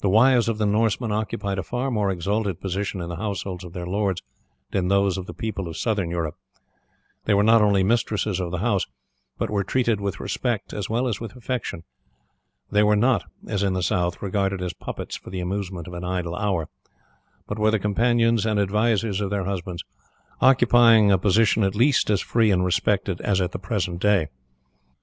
The 0.00 0.08
wives 0.08 0.48
of 0.48 0.56
the 0.56 0.64
Norsemen 0.64 1.12
occupied 1.12 1.58
a 1.58 1.62
far 1.62 1.90
more 1.90 2.10
exalted 2.10 2.58
position 2.58 3.02
in 3.02 3.10
the 3.10 3.16
households 3.16 3.64
of 3.64 3.74
their 3.74 3.84
lords 3.84 4.22
than 4.70 4.84
did 4.84 4.90
those 4.90 5.18
of 5.18 5.26
the 5.26 5.34
people 5.34 5.68
of 5.68 5.76
southern 5.76 6.08
Europe; 6.10 6.36
they 7.26 7.34
were 7.34 7.42
not 7.42 7.60
only 7.60 7.82
mistresses 7.84 8.40
of 8.40 8.50
the 8.50 8.60
house, 8.64 8.86
but 9.36 9.50
were 9.50 9.62
treated 9.64 10.00
with 10.00 10.20
respect 10.20 10.72
as 10.72 10.88
well 10.88 11.06
as 11.06 11.20
with 11.20 11.36
affection; 11.36 11.82
they 12.70 12.82
were 12.82 12.96
not, 12.96 13.24
as 13.46 13.62
in 13.62 13.74
the 13.74 13.82
south, 13.82 14.22
regarded 14.22 14.62
as 14.62 14.72
puppets 14.72 15.16
for 15.16 15.28
the 15.28 15.40
amusements 15.40 15.86
of 15.86 15.92
an 15.92 16.02
idle 16.02 16.34
hour, 16.34 16.70
but 17.46 17.58
were 17.58 17.70
the 17.70 17.78
companions 17.78 18.46
and 18.46 18.58
advisers 18.58 19.20
of 19.20 19.28
their 19.28 19.44
husbands, 19.44 19.84
occupying 20.40 21.12
a 21.12 21.18
position 21.18 21.62
at 21.62 21.74
least 21.74 22.08
as 22.08 22.22
free 22.22 22.50
and 22.50 22.64
respected 22.64 23.20
as 23.20 23.38
at 23.38 23.52
the 23.52 23.58
present 23.58 24.00
day. 24.00 24.28